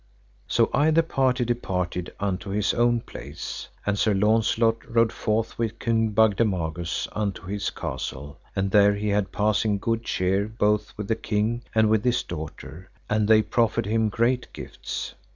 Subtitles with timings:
[0.47, 6.09] So either party departed unto his own place, and Sir Launcelot rode forth with King
[6.09, 11.61] Bagdemagus unto his castle, and there he had passing good cheer both with the king
[11.75, 15.13] and with his daughter, and they proffered him great gifts.